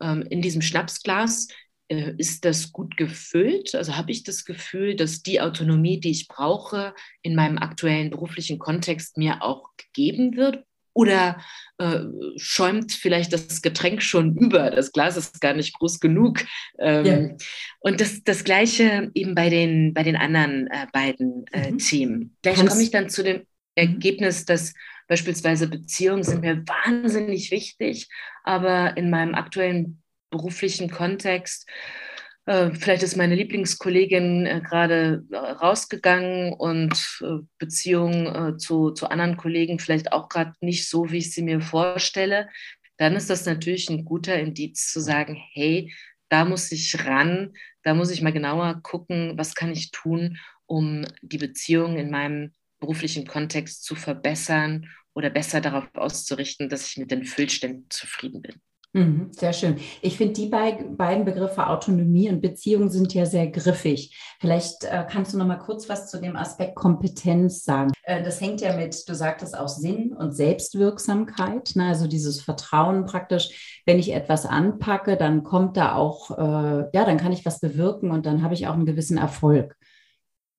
[0.00, 1.48] ähm, in diesem Schnapsglas
[1.88, 3.74] äh, ist das gut gefüllt?
[3.74, 8.58] Also habe ich das Gefühl, dass die Autonomie, die ich brauche, in meinem aktuellen beruflichen
[8.58, 10.64] Kontext mir auch gegeben wird?
[10.98, 11.38] Oder
[11.78, 12.00] äh,
[12.38, 14.72] schäumt vielleicht das Getränk schon über?
[14.72, 16.40] Das Glas ist gar nicht groß genug.
[16.80, 17.36] Ähm, ja.
[17.78, 21.78] Und das, das Gleiche eben bei den, bei den anderen äh, beiden äh, mhm.
[21.78, 22.36] Themen.
[22.42, 23.46] Gleich komme ich dann zu dem mhm.
[23.76, 24.74] Ergebnis, dass
[25.06, 28.08] beispielsweise Beziehungen sind mir wahnsinnig wichtig,
[28.42, 31.68] aber in meinem aktuellen beruflichen Kontext
[32.48, 37.22] vielleicht ist meine Lieblingskollegin äh, gerade äh, rausgegangen und
[37.58, 42.48] Beziehungen zu, zu anderen Kollegen vielleicht auch gerade nicht so, wie ich sie mir vorstelle.
[42.96, 45.92] Dann ist das natürlich ein guter Indiz zu sagen, hey,
[46.28, 51.04] da muss ich ran, da muss ich mal genauer gucken, was kann ich tun, um
[51.22, 57.10] die Beziehung in meinem beruflichen Kontext zu verbessern oder besser darauf auszurichten, dass ich mit
[57.10, 58.60] den Füllständen zufrieden bin.
[58.94, 59.76] Mhm, sehr schön.
[60.00, 64.16] Ich finde, die beiden Begriffe Autonomie und Beziehung sind ja sehr griffig.
[64.40, 67.92] Vielleicht äh, kannst du noch mal kurz was zu dem Aspekt Kompetenz sagen.
[68.04, 71.88] Äh, das hängt ja mit, du sagtest auch Sinn und Selbstwirksamkeit, ne?
[71.88, 73.82] also dieses Vertrauen praktisch.
[73.84, 78.10] Wenn ich etwas anpacke, dann kommt da auch, äh, ja, dann kann ich was bewirken
[78.10, 79.77] und dann habe ich auch einen gewissen Erfolg.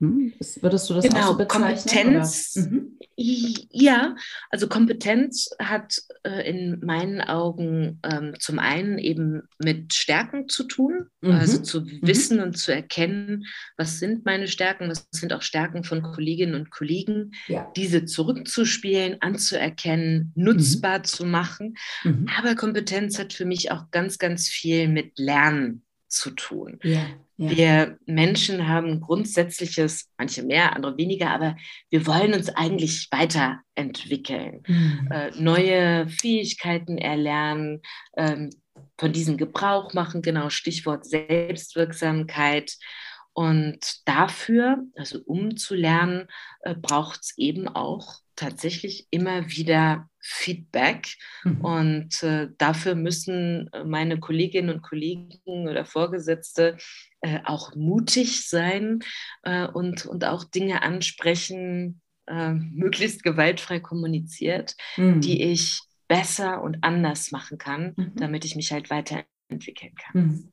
[0.01, 0.33] Hm?
[0.61, 2.21] Würdest du das genau, auch so bezeichnen?
[2.21, 2.97] Kompetenz, mhm.
[3.17, 4.15] ja,
[4.49, 11.07] also Kompetenz hat äh, in meinen Augen ähm, zum einen eben mit Stärken zu tun,
[11.19, 11.31] mhm.
[11.31, 11.99] also zu mhm.
[12.01, 12.43] wissen mhm.
[12.43, 17.31] und zu erkennen, was sind meine Stärken, was sind auch Stärken von Kolleginnen und Kollegen,
[17.47, 17.69] ja.
[17.75, 21.03] diese zurückzuspielen, anzuerkennen, nutzbar mhm.
[21.03, 21.75] zu machen.
[22.05, 22.25] Mhm.
[22.37, 26.79] Aber Kompetenz hat für mich auch ganz, ganz viel mit Lernen zu tun.
[26.83, 27.05] Ja.
[27.39, 27.49] Ja.
[27.51, 31.55] Wir Menschen haben grundsätzliches, manche mehr, andere weniger, aber
[31.89, 35.09] wir wollen uns eigentlich weiterentwickeln, mhm.
[35.09, 37.81] äh, neue Fähigkeiten erlernen,
[38.17, 38.49] ähm,
[38.97, 42.75] von diesen Gebrauch machen, genau Stichwort Selbstwirksamkeit.
[43.31, 46.27] Und dafür, also um zu lernen,
[46.63, 51.15] äh, braucht es eben auch tatsächlich immer wieder Feedback.
[51.43, 51.61] Mhm.
[51.61, 56.77] Und äh, dafür müssen meine Kolleginnen und Kollegen oder Vorgesetzte
[57.21, 58.99] äh, auch mutig sein
[59.43, 65.21] äh, und, und auch Dinge ansprechen, äh, möglichst gewaltfrei kommuniziert, mhm.
[65.21, 68.15] die ich besser und anders machen kann, mhm.
[68.15, 70.51] damit ich mich halt weiterentwickeln kann.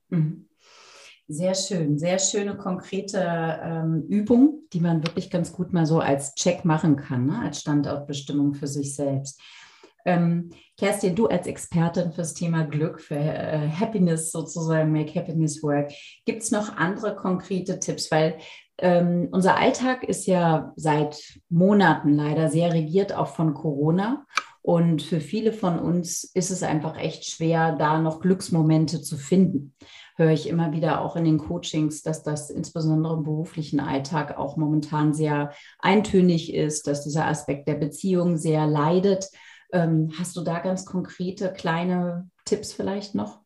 [1.29, 3.19] Sehr schön, sehr schöne konkrete
[3.61, 7.41] ähm, Übung, die man wirklich ganz gut mal so als Check machen kann, ne?
[7.43, 9.41] als Standortbestimmung für sich selbst.
[10.05, 15.91] Ähm, Kerstin, du als Expertin fürs Thema Glück, für äh, Happiness sozusagen, Make Happiness Work,
[16.25, 18.13] gibt es noch andere konkrete Tipps?
[18.13, 18.39] Weil
[18.79, 24.25] ähm, unser Alltag ist ja seit Monaten leider sehr regiert, auch von Corona.
[24.63, 29.75] Und für viele von uns ist es einfach echt schwer, da noch Glücksmomente zu finden.
[30.17, 34.57] Höre ich immer wieder auch in den Coachings, dass das insbesondere im beruflichen Alltag auch
[34.57, 39.27] momentan sehr eintönig ist, dass dieser Aspekt der Beziehung sehr leidet.
[39.73, 43.41] Ähm, hast du da ganz konkrete kleine Tipps vielleicht noch?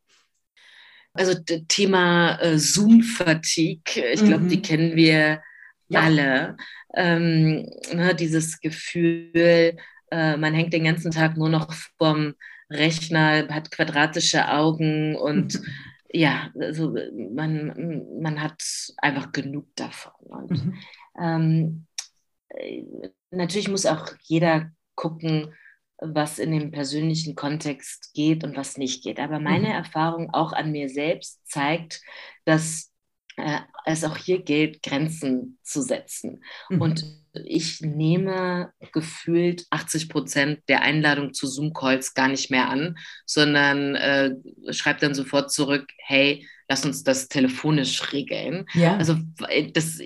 [1.13, 1.35] Also
[1.67, 4.49] Thema äh, Zoom-Fatigue, ich glaube, mhm.
[4.49, 5.43] die kennen wir
[5.89, 6.01] ja.
[6.01, 6.57] alle.
[6.95, 9.77] Ähm, ne, dieses Gefühl,
[10.11, 12.35] äh, man hängt den ganzen Tag nur noch vorm
[12.71, 15.61] Rechner, hat quadratische Augen und
[16.13, 16.95] ja, also
[17.33, 18.63] man, man hat
[18.99, 20.13] einfach genug davon.
[20.19, 20.75] Und, mhm.
[21.21, 21.87] ähm,
[22.49, 22.85] äh,
[23.31, 25.55] natürlich muss auch jeder gucken,
[25.99, 29.21] was in dem persönlichen Kontext geht und was nicht geht.
[29.21, 29.75] Aber meine mhm.
[29.75, 32.01] Erfahrung auch an mir selbst zeigt,
[32.45, 32.90] dass
[33.41, 36.43] äh, es auch hier gilt, Grenzen zu setzen.
[36.69, 36.81] Mhm.
[36.81, 37.05] Und
[37.45, 44.35] ich nehme gefühlt 80 Prozent der Einladung zu Zoom-Calls gar nicht mehr an, sondern äh,
[44.71, 48.67] schreibe dann sofort zurück, hey, lass uns das telefonisch regeln.
[48.75, 48.97] Ja.
[48.97, 49.17] Also
[49.73, 50.01] das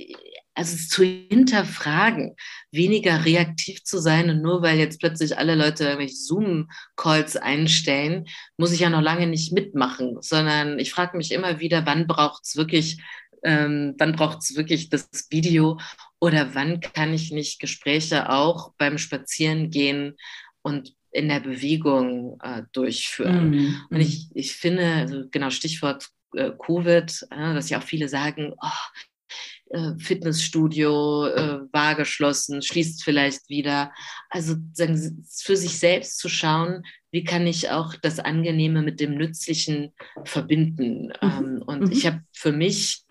[0.55, 2.37] also es zu hinterfragen,
[2.71, 8.73] weniger reaktiv zu sein und nur weil jetzt plötzlich alle Leute irgendwelche Zoom-Calls einstellen, muss
[8.73, 12.57] ich ja noch lange nicht mitmachen, sondern ich frage mich immer wieder, wann braucht es
[12.57, 13.03] wirklich,
[13.45, 15.79] ähm, wann braucht es wirklich das Video
[16.21, 20.17] oder wann kann ich nicht Gespräche auch beim Spazierengehen
[20.63, 23.51] und in der Bewegung äh, durchführen.
[23.51, 23.77] Mhm.
[23.91, 28.53] Und ich, ich finde, also genau Stichwort äh, Covid, äh, dass ja auch viele sagen,
[28.61, 33.93] oh, äh, Fitnessstudio äh, war geschlossen, schließt vielleicht wieder.
[34.29, 39.93] Also für sich selbst zu schauen, wie kann ich auch das Angenehme mit dem Nützlichen
[40.25, 41.07] verbinden.
[41.07, 41.13] Mhm.
[41.23, 41.93] Ähm, und mhm.
[41.93, 43.04] ich habe für mich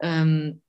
[0.00, 0.62] ähm,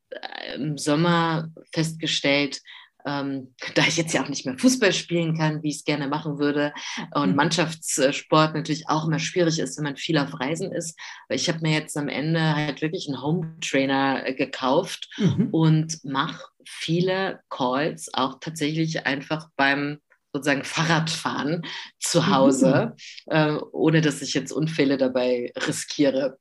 [0.56, 2.62] im Sommer festgestellt,
[3.06, 6.08] ähm, da ich jetzt ja auch nicht mehr Fußball spielen kann, wie ich es gerne
[6.08, 6.74] machen würde,
[7.14, 7.36] und mhm.
[7.36, 10.98] Mannschaftssport natürlich auch immer schwierig ist, wenn man viel auf Reisen ist.
[11.28, 15.50] Aber ich habe mir jetzt am Ende halt wirklich einen Home Trainer äh, gekauft mhm.
[15.52, 20.00] und mache viele Calls auch tatsächlich einfach beim
[20.34, 21.64] sozusagen Fahrradfahren
[22.00, 22.94] zu Hause,
[23.26, 23.32] mhm.
[23.34, 26.38] äh, ohne dass ich jetzt Unfälle dabei riskiere.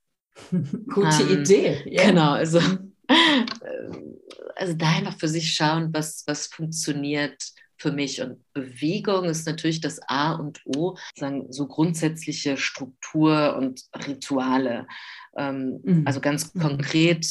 [0.95, 1.83] Gute ähm, Idee.
[1.87, 2.07] Ja.
[2.07, 2.91] Genau, also mhm.
[3.11, 4.17] Ähm,
[4.57, 7.43] also da einfach für sich schauen, was, was funktioniert
[7.77, 8.21] für mich.
[8.21, 14.87] Und Bewegung ist natürlich das A und O, sagen so grundsätzliche Struktur und Rituale.
[15.37, 16.03] Ähm, mhm.
[16.07, 16.61] Also ganz mhm.
[16.61, 17.27] konkret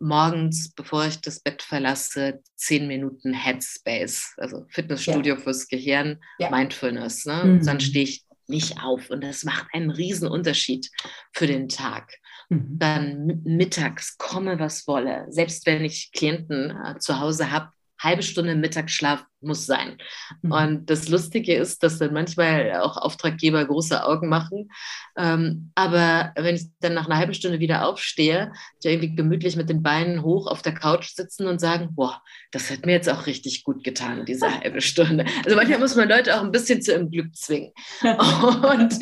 [0.00, 5.40] morgens, bevor ich das Bett verlasse, zehn Minuten Headspace, also Fitnessstudio ja.
[5.40, 6.50] fürs Gehirn, ja.
[6.50, 7.26] Mindfulness.
[7.26, 7.42] Ne?
[7.44, 7.66] Mhm.
[7.66, 10.90] Dann stehe ich nicht auf und das macht einen riesen Unterschied
[11.32, 12.12] für den Tag.
[12.48, 12.78] Mhm.
[12.78, 15.26] Dann mittags komme, was wolle.
[15.28, 19.98] Selbst wenn ich Klienten äh, zu Hause habe, halbe Stunde Mittagsschlaf muss sein.
[20.42, 20.52] Mhm.
[20.52, 24.70] Und das Lustige ist, dass dann manchmal auch Auftraggeber große Augen machen.
[25.16, 29.82] Ähm, aber wenn ich dann nach einer halben Stunde wieder aufstehe, irgendwie gemütlich mit den
[29.82, 33.64] Beinen hoch auf der Couch sitzen und sagen, boah, das hat mir jetzt auch richtig
[33.64, 35.24] gut getan, diese halbe Stunde.
[35.44, 37.72] Also manchmal muss man Leute auch ein bisschen zu ihrem Glück zwingen.
[38.02, 38.98] und,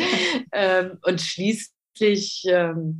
[0.52, 2.98] ähm, und schließlich ähm,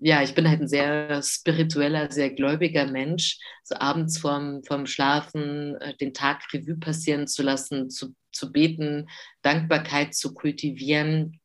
[0.00, 3.38] ja, ich bin halt ein sehr spiritueller, sehr gläubiger Mensch.
[3.64, 9.08] So abends vorm, vorm Schlafen äh, den Tag Revue passieren zu lassen, zu, zu beten,
[9.42, 11.40] Dankbarkeit zu kultivieren,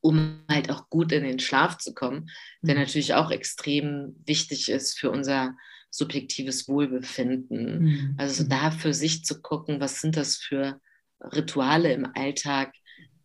[0.00, 2.28] um halt auch gut in den Schlaf zu kommen,
[2.60, 2.82] der mhm.
[2.82, 5.56] natürlich auch extrem wichtig ist für unser
[5.90, 7.82] subjektives Wohlbefinden.
[7.82, 8.14] Mhm.
[8.18, 8.48] Also mhm.
[8.50, 10.78] da für sich zu gucken, was sind das für
[11.20, 12.74] Rituale im Alltag,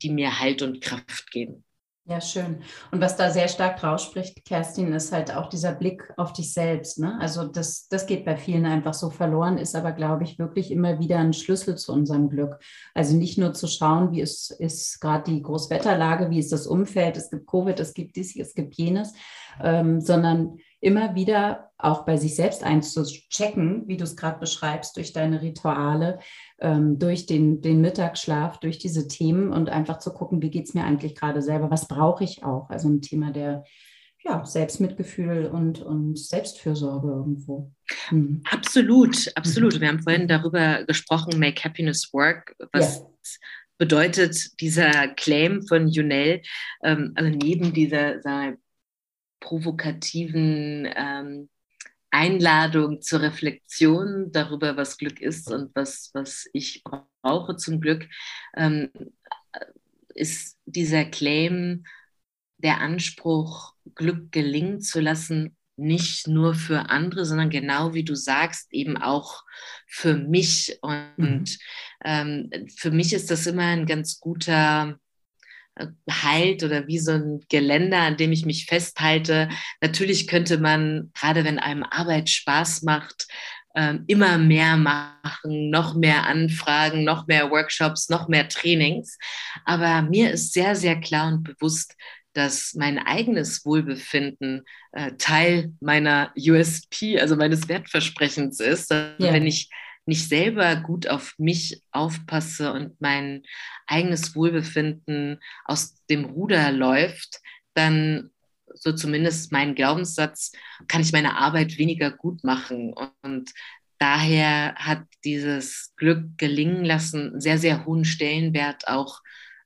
[0.02, 1.66] die mir Halt und Kraft geben.
[2.10, 2.64] Ja, schön.
[2.92, 6.52] Und was da sehr stark draus spricht, Kerstin, ist halt auch dieser Blick auf dich
[6.52, 6.98] selbst.
[6.98, 7.16] Ne?
[7.22, 10.98] Also das, das geht bei vielen einfach so verloren, ist aber, glaube ich, wirklich immer
[10.98, 12.58] wieder ein Schlüssel zu unserem Glück.
[12.96, 17.16] Also nicht nur zu schauen, wie ist, ist gerade die Großwetterlage, wie ist das Umfeld,
[17.16, 19.14] es gibt Covid, es gibt dies, es gibt jenes,
[19.62, 25.14] ähm, sondern immer wieder auch bei sich selbst einzuchecken, wie du es gerade beschreibst, durch
[25.14, 26.20] deine Rituale,
[26.60, 30.74] ähm, durch den, den Mittagsschlaf, durch diese Themen und einfach zu gucken, wie geht es
[30.74, 32.70] mir eigentlich gerade selber, was brauche ich auch.
[32.70, 33.64] Also ein Thema der
[34.24, 37.72] ja, Selbstmitgefühl und, und Selbstfürsorge irgendwo.
[38.12, 38.44] Mhm.
[38.52, 39.76] Absolut, absolut.
[39.76, 39.82] Mhm.
[39.82, 43.06] Wir haben vorhin darüber gesprochen, Make Happiness Work, was ja.
[43.78, 46.42] bedeutet dieser Claim von Junel,
[46.84, 48.20] ähm, also neben dieser
[49.40, 51.50] provokativen ähm,
[52.12, 56.84] Einladung zur Reflexion darüber, was Glück ist und was, was ich
[57.22, 58.08] brauche zum Glück,
[58.56, 58.90] ähm,
[60.16, 61.86] ist dieser Claim,
[62.58, 68.72] der Anspruch, Glück gelingen zu lassen, nicht nur für andere, sondern genau wie du sagst,
[68.74, 69.46] eben auch
[69.88, 70.78] für mich.
[70.82, 71.44] Und mhm.
[72.04, 75.00] ähm, für mich ist das immer ein ganz guter
[76.10, 79.50] Halt oder wie so ein Geländer, an dem ich mich festhalte.
[79.82, 83.28] Natürlich könnte man, gerade wenn einem Arbeit Spaß macht,
[83.76, 89.18] ähm, immer mehr machen, noch mehr Anfragen, noch mehr Workshops, noch mehr Trainings.
[89.64, 91.96] Aber mir ist sehr, sehr klar und bewusst,
[92.34, 98.92] dass mein eigenes Wohlbefinden äh, Teil meiner USP, also meines Wertversprechens ist.
[98.92, 99.16] Yeah.
[99.20, 99.70] Wenn ich
[100.10, 103.44] nicht selber gut auf mich aufpasse und mein
[103.88, 107.40] eigenes Wohlbefinden aus dem Ruder läuft,
[107.74, 108.32] dann
[108.74, 110.52] so zumindest mein Glaubenssatz,
[110.88, 112.94] kann ich meine Arbeit weniger gut machen.
[113.22, 113.52] Und
[113.98, 119.22] daher hat dieses Glück gelingen lassen sehr, sehr hohen Stellenwert auch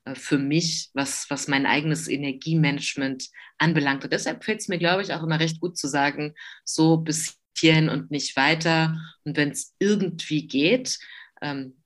[0.05, 4.03] äh, für mich, was, was mein eigenes Energiemanagement anbelangt.
[4.03, 7.39] Und deshalb fällt es mir, glaube ich, auch immer recht gut zu sagen, so bis
[7.63, 8.97] hierhin und nicht weiter.
[9.23, 10.99] Und wenn es irgendwie geht,
[11.41, 11.77] ähm,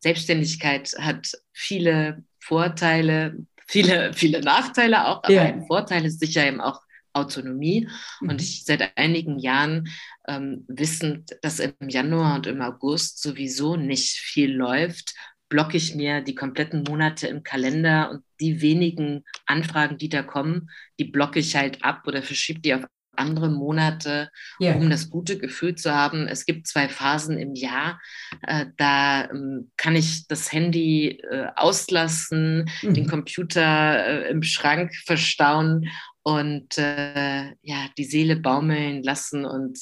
[0.00, 3.36] Selbstständigkeit hat viele Vorteile,
[3.68, 5.42] viele, viele Nachteile auch, aber ja.
[5.42, 6.80] ein Vorteil ist sicher eben auch
[7.12, 7.86] Autonomie.
[8.20, 8.28] Mhm.
[8.30, 9.88] Und ich seit einigen Jahren
[10.26, 15.14] ähm, wissend, dass im Januar und im August sowieso nicht viel läuft,
[15.50, 20.70] blocke ich mir die kompletten Monate im Kalender und die wenigen Anfragen, die da kommen,
[20.98, 22.84] die blocke ich halt ab oder verschiebe die auf
[23.20, 24.30] andere Monate,
[24.60, 24.74] yeah.
[24.74, 26.26] um das gute Gefühl zu haben.
[26.26, 28.00] Es gibt zwei Phasen im Jahr.
[28.42, 32.94] Äh, da ähm, kann ich das Handy äh, auslassen, mhm.
[32.94, 35.88] den Computer äh, im Schrank verstauen
[36.22, 39.78] und äh, ja, die Seele baumeln lassen und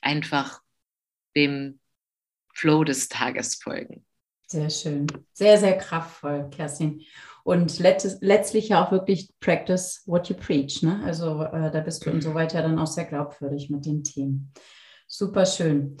[0.00, 0.60] einfach
[1.36, 1.80] dem
[2.54, 4.04] Flow des Tages folgen.
[4.46, 5.06] Sehr schön.
[5.32, 7.02] Sehr, sehr kraftvoll, Kerstin.
[7.44, 10.82] Und let letztlich ja auch wirklich practice what you preach.
[10.82, 11.00] Ne?
[11.04, 14.52] Also äh, da bist du insoweit ja dann auch sehr glaubwürdig mit den Themen.
[15.06, 15.96] Super schön.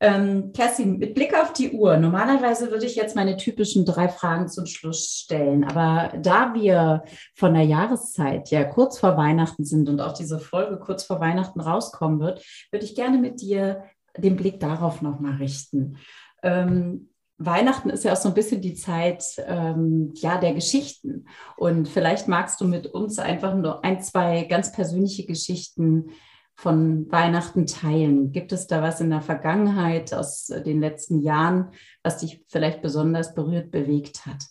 [0.00, 4.48] Ähm, Kerstin, mit Blick auf die Uhr, normalerweise würde ich jetzt meine typischen drei Fragen
[4.48, 5.64] zum Schluss stellen.
[5.64, 7.04] Aber da wir
[7.34, 11.60] von der Jahreszeit ja kurz vor Weihnachten sind und auch diese Folge kurz vor Weihnachten
[11.60, 13.84] rauskommen wird, würde ich gerne mit dir
[14.16, 15.96] den Blick darauf nochmal richten.
[16.42, 21.26] Ähm, Weihnachten ist ja auch so ein bisschen die Zeit ähm, ja, der Geschichten.
[21.56, 26.10] Und vielleicht magst du mit uns einfach nur ein, zwei ganz persönliche Geschichten
[26.54, 28.30] von Weihnachten teilen.
[28.30, 33.34] Gibt es da was in der Vergangenheit aus den letzten Jahren, was dich vielleicht besonders
[33.34, 34.44] berührt, bewegt hat?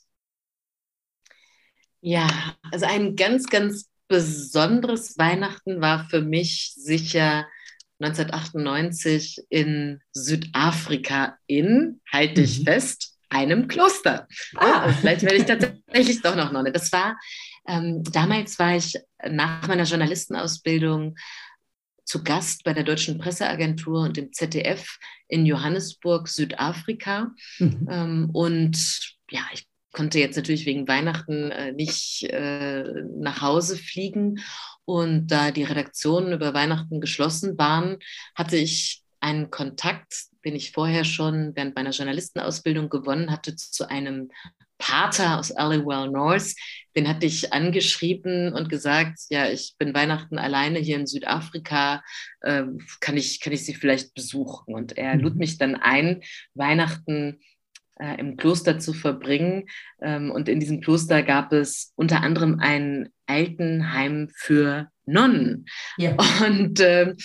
[2.01, 2.27] Ja,
[2.71, 7.47] also ein ganz, ganz besonderes Weihnachten war für mich sicher
[7.99, 12.63] 1998 in Südafrika in, halte ich mhm.
[12.65, 14.27] fest, einem Kloster.
[14.55, 14.91] Ah.
[14.93, 16.71] vielleicht werde ich tatsächlich doch noch Nonne.
[16.71, 17.17] Das war,
[17.67, 18.95] ähm, damals war ich
[19.27, 21.15] nach meiner Journalistenausbildung
[22.05, 27.31] zu Gast bei der Deutschen Presseagentur und dem ZDF in Johannesburg, Südafrika.
[27.59, 27.87] Mhm.
[27.89, 32.83] Ähm, und ja, ich konnte jetzt natürlich wegen Weihnachten äh, nicht äh,
[33.17, 34.39] nach Hause fliegen.
[34.85, 37.99] Und da die Redaktionen über Weihnachten geschlossen waren,
[38.35, 44.29] hatte ich einen Kontakt, den ich vorher schon während meiner Journalistenausbildung gewonnen hatte, zu einem
[44.77, 46.55] Pater aus Allywell North,
[46.95, 52.03] den hatte ich angeschrieben und gesagt, ja, ich bin Weihnachten alleine hier in Südafrika,
[52.41, 52.63] äh,
[52.99, 54.73] kann, ich, kann ich Sie vielleicht besuchen?
[54.73, 55.39] Und er lud mhm.
[55.39, 56.21] mich dann ein,
[56.53, 57.39] Weihnachten
[57.99, 59.65] äh, im Kloster zu verbringen.
[60.01, 65.65] Ähm, und in diesem Kloster gab es unter anderem ein Altenheim für Nonnen.
[65.97, 66.15] Ja.
[66.45, 67.15] Und äh,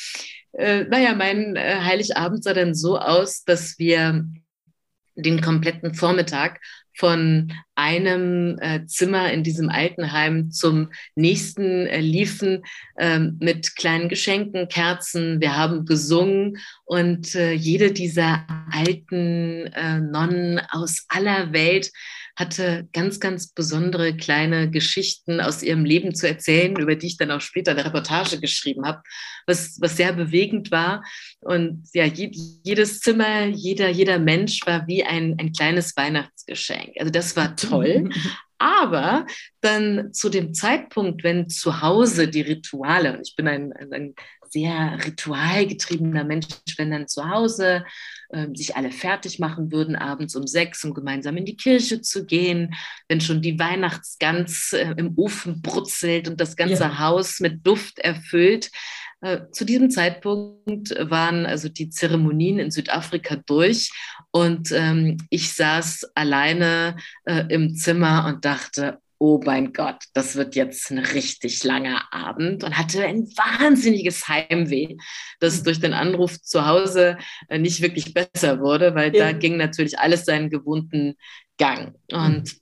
[0.53, 4.27] äh, naja, mein äh, Heiligabend sah dann so aus, dass wir
[5.23, 6.61] den kompletten Vormittag
[6.99, 12.65] von einem äh, Zimmer in diesem Altenheim zum nächsten äh, liefen
[12.97, 15.41] äh, mit kleinen Geschenken, Kerzen.
[15.41, 21.93] Wir haben gesungen und äh, jede dieser alten äh, Nonnen aus aller Welt
[22.39, 27.33] hatte ganz, ganz besondere kleine Geschichten aus ihrem Leben zu erzählen, über die ich dann
[27.33, 29.03] auch später eine Reportage geschrieben habe,
[29.47, 31.03] was, was sehr bewegend war.
[31.41, 36.93] Und ja, jedes Zimmer, jeder, jeder Mensch war wie ein, ein kleines Weihnachtsgeschenk.
[37.01, 38.09] Also das war toll.
[38.61, 39.27] Aber
[39.61, 44.15] dann zu dem Zeitpunkt, wenn zu Hause die Rituale, und ich bin ein, ein
[44.51, 46.47] sehr ritualgetriebener Mensch,
[46.77, 47.85] wenn dann zu Hause
[48.31, 52.27] äh, sich alle fertig machen würden, abends um sechs, um gemeinsam in die Kirche zu
[52.27, 52.75] gehen,
[53.09, 56.99] wenn schon die Weihnachtsgans äh, im Ofen brutzelt und das ganze ja.
[56.99, 58.71] Haus mit Duft erfüllt.
[59.21, 63.91] Äh, zu diesem Zeitpunkt waren also die Zeremonien in Südafrika durch
[64.31, 70.55] und ähm, ich saß alleine äh, im Zimmer und dachte, oh mein Gott, das wird
[70.55, 74.97] jetzt ein richtig langer Abend und hatte ein wahnsinniges Heimweh,
[75.41, 79.27] das durch den Anruf zu Hause äh, nicht wirklich besser wurde, weil ja.
[79.27, 81.17] da ging natürlich alles seinen gewohnten
[81.59, 81.97] Gang.
[82.13, 82.55] Und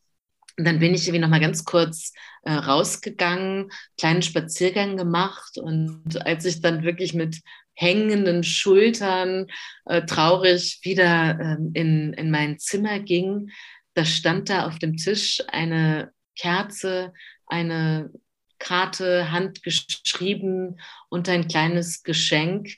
[0.56, 0.64] mhm.
[0.64, 2.12] dann bin ich irgendwie noch mal ganz kurz
[2.44, 7.40] äh, rausgegangen, kleinen Spaziergang gemacht und als ich dann wirklich mit
[7.74, 9.48] hängenden Schultern
[9.84, 13.50] äh, traurig wieder ähm, in, in mein Zimmer ging,
[13.92, 17.12] da stand da auf dem Tisch eine Kerze,
[17.46, 18.10] eine
[18.58, 22.68] Karte handgeschrieben und ein kleines Geschenk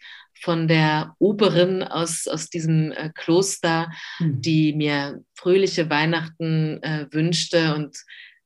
[0.40, 4.40] von der Oberin aus, aus diesem äh, Kloster, mhm.
[4.40, 7.74] die mir fröhliche Weihnachten äh, wünschte.
[7.74, 7.96] Und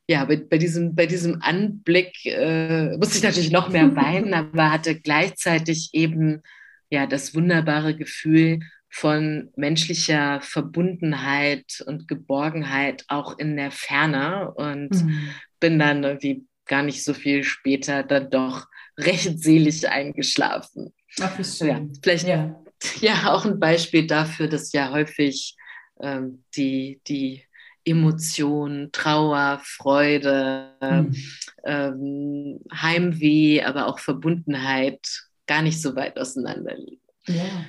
[0.09, 4.71] ja, bei, bei, diesem, bei diesem Anblick äh, musste ich natürlich noch mehr weinen, aber
[4.71, 6.43] hatte gleichzeitig eben
[6.91, 8.61] ja das wunderbare Gefühl
[8.95, 15.31] von menschlicher Verbundenheit und Geborgenheit auch in der Ferne und mhm.
[15.59, 18.67] bin dann irgendwie gar nicht so viel später dann doch
[18.99, 20.93] recht selig eingeschlafen.
[21.21, 21.69] Ach, wie schön.
[21.69, 22.63] Ja, vielleicht ja.
[23.01, 25.57] ja auch ein Beispiel dafür, dass ja häufig
[25.99, 27.45] ähm, die, die
[27.87, 31.17] Emotion, Trauer, Freude, mhm.
[31.65, 35.01] ähm, Heimweh, aber auch Verbundenheit
[35.47, 37.01] gar nicht so weit auseinander liegen.
[37.27, 37.65] Ja.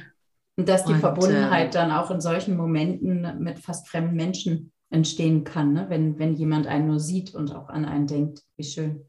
[0.55, 4.71] Und dass die und, Verbundenheit äh, dann auch in solchen Momenten mit fast fremden Menschen
[4.89, 5.85] entstehen kann, ne?
[5.89, 8.41] wenn, wenn jemand einen nur sieht und auch an einen denkt.
[8.55, 9.05] Wie schön.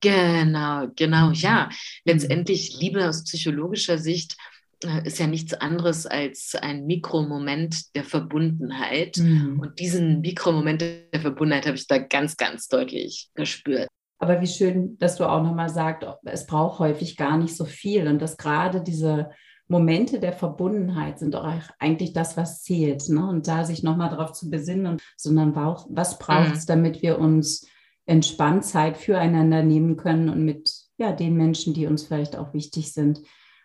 [0.00, 1.66] Genau, genau, ja.
[1.66, 1.72] Mhm.
[2.04, 4.36] Letztendlich Liebe aus psychologischer Sicht
[4.84, 9.16] äh, ist ja nichts anderes als ein Mikromoment der Verbundenheit.
[9.16, 9.58] Mhm.
[9.60, 13.88] Und diesen Mikromoment der Verbundenheit habe ich da ganz, ganz deutlich gespürt.
[14.18, 18.06] Aber wie schön, dass du auch nochmal sagst, es braucht häufig gar nicht so viel
[18.06, 19.30] und dass gerade diese
[19.68, 23.08] Momente der Verbundenheit sind auch eigentlich das, was zählt.
[23.08, 23.26] Ne?
[23.26, 26.68] Und da sich nochmal darauf zu besinnen, sondern was braucht es, mhm.
[26.68, 27.66] damit wir uns
[28.06, 32.92] entspannt Zeit füreinander nehmen können und mit ja, den Menschen, die uns vielleicht auch wichtig
[32.92, 33.20] sind,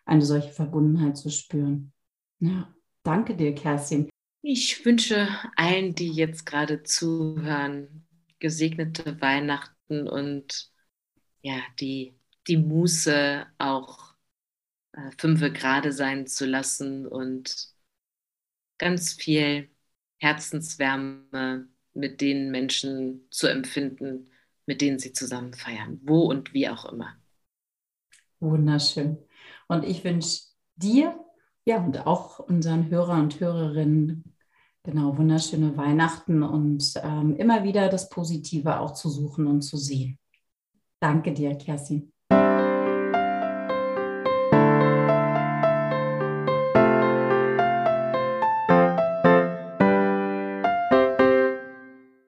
[0.05, 1.91] eine solche Verbundenheit zu spüren.
[2.39, 2.73] Ja,
[3.03, 4.09] danke dir, Kerstin.
[4.41, 5.27] Ich wünsche
[5.57, 8.07] allen, die jetzt gerade zuhören,
[8.39, 10.71] gesegnete Weihnachten und
[11.41, 12.15] ja, die,
[12.47, 14.09] die Muße auch
[14.99, 17.69] äh, fünfe gerade sein zu lassen und
[18.77, 19.69] ganz viel
[20.17, 24.31] Herzenswärme mit den Menschen zu empfinden,
[24.65, 27.15] mit denen sie zusammen feiern, wo und wie auch immer.
[28.39, 29.17] Wunderschön.
[29.67, 30.43] Und ich wünsche
[30.75, 31.19] dir,
[31.65, 34.35] ja, und auch unseren Hörer und Hörerinnen,
[34.83, 40.17] genau, wunderschöne Weihnachten und ähm, immer wieder das Positive auch zu suchen und zu sehen.
[40.99, 42.11] Danke dir, Kerstin.